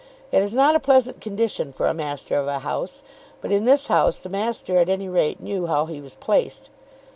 It 0.31 0.41
is 0.41 0.55
not 0.55 0.73
a 0.75 0.79
pleasant 0.79 1.21
condition 1.21 1.71
for 1.71 1.85
a 1.85 1.93
master 1.93 2.35
of 2.35 2.47
a 2.47 2.57
house; 2.57 3.03
but 3.39 3.51
in 3.51 3.65
this 3.65 3.85
house 3.85 4.19
the 4.19 4.29
master 4.29 4.79
at 4.79 4.89
any 4.89 5.07
rate 5.07 5.39
knew 5.39 5.67
how 5.67 5.85
he 5.85 6.01
was 6.01 6.15
placed. 6.15 6.71